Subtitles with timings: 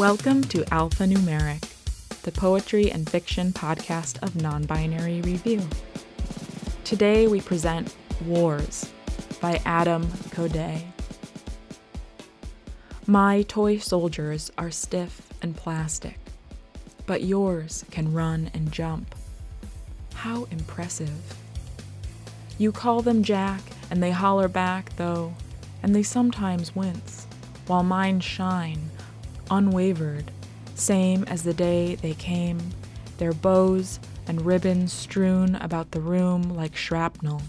[0.00, 1.60] Welcome to Alphanumeric,
[2.22, 5.60] the poetry and fiction podcast of Non Binary Review.
[6.84, 7.94] Today we present
[8.24, 8.90] Wars
[9.42, 10.86] by Adam Coday.
[13.06, 16.18] My toy soldiers are stiff and plastic,
[17.04, 19.14] but yours can run and jump.
[20.14, 21.36] How impressive.
[22.56, 25.34] You call them Jack, and they holler back, though,
[25.82, 27.26] and they sometimes wince,
[27.66, 28.88] while mine shine,
[29.50, 30.30] unwavered,
[30.74, 32.60] same as the day they came,
[33.18, 37.42] their bows and ribbons strewn about the room like shrapnel.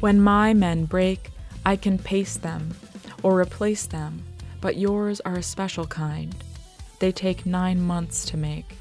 [0.00, 1.30] When my men break,
[1.64, 2.74] I can paste them
[3.22, 4.22] or replace them,
[4.60, 6.34] but yours are a special kind.
[6.98, 8.76] They take nine months to make.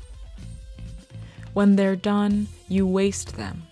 [1.54, 3.64] When they're done, you waste them,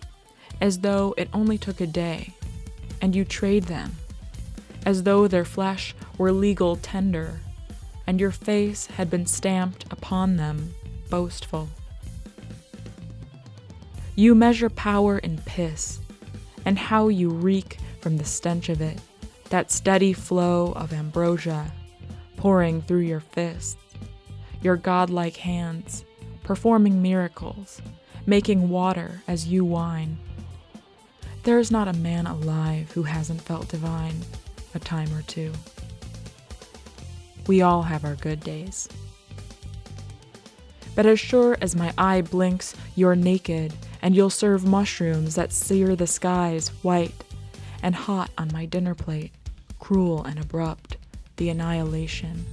[0.61, 2.33] as though it only took a day,
[3.01, 3.95] and you trade them,
[4.85, 7.39] as though their flesh were legal tender,
[8.07, 10.73] and your face had been stamped upon them,
[11.09, 11.67] boastful.
[14.15, 15.99] You measure power in piss,
[16.63, 18.99] and how you reek from the stench of it,
[19.49, 21.71] that steady flow of ambrosia
[22.37, 23.77] pouring through your fists,
[24.61, 26.05] your godlike hands
[26.43, 27.81] performing miracles,
[28.27, 30.17] making water as you whine.
[31.43, 34.21] There is not a man alive who hasn't felt divine
[34.75, 35.51] a time or two.
[37.47, 38.89] We all have our good days.
[40.95, 45.95] But as sure as my eye blinks, you're naked, and you'll serve mushrooms that sear
[45.95, 47.13] the skies white
[47.83, 49.31] and hot on my dinner plate,
[49.79, 50.97] cruel and abrupt,
[51.37, 52.45] the annihilation.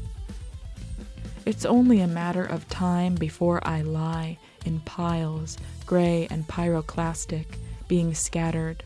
[1.47, 5.57] It's only a matter of time before I lie in piles,
[5.87, 7.47] gray and pyroclastic,
[7.89, 8.83] being scattered.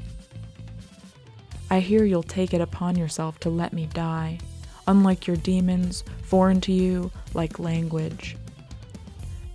[1.69, 4.39] I hear you'll take it upon yourself to let me die,
[4.87, 8.37] unlike your demons, foreign to you like language.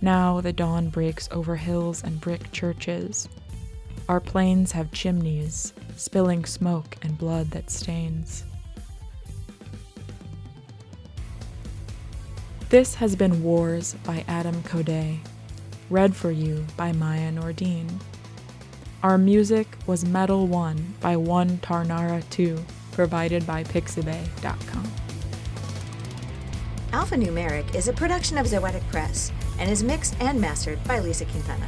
[0.02, 3.28] Now the dawn breaks over hills and brick churches.
[4.08, 8.44] Our plains have chimneys, spilling smoke and blood that stains.
[12.68, 15.18] This has been Wars by Adam Coday,
[15.88, 18.00] read for you by Maya Nordine.
[19.02, 22.56] Our music was Metal 1 by One Tarnara 2,
[22.92, 24.84] provided by Pixabay.com.
[26.92, 31.66] Alphanumeric is a production of Zoetic Press and is mixed and mastered by Lisa Quintana.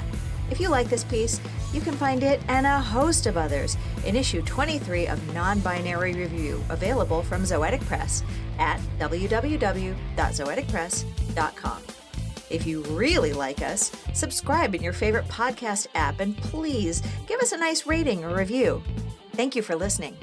[0.48, 1.40] If you like this piece,
[1.72, 6.14] you can find it and a host of others in issue 23 of Non Binary
[6.14, 8.22] Review, available from Zoetic Press
[8.60, 11.93] at www.zoeticpress.com.
[12.54, 17.50] If you really like us, subscribe in your favorite podcast app and please give us
[17.50, 18.80] a nice rating or review.
[19.32, 20.16] Thank you for listening.